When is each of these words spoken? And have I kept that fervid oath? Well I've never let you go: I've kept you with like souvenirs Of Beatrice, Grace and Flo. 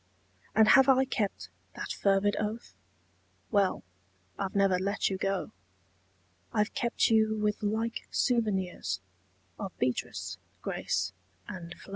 And 0.55 0.69
have 0.69 0.89
I 0.89 1.05
kept 1.05 1.49
that 1.75 1.91
fervid 1.91 2.35
oath? 2.39 2.73
Well 3.51 3.83
I've 4.39 4.55
never 4.55 4.79
let 4.79 5.11
you 5.11 5.17
go: 5.19 5.51
I've 6.51 6.73
kept 6.73 7.11
you 7.11 7.35
with 7.37 7.61
like 7.61 8.07
souvenirs 8.09 8.99
Of 9.59 9.77
Beatrice, 9.77 10.39
Grace 10.63 11.13
and 11.47 11.75
Flo. 11.77 11.89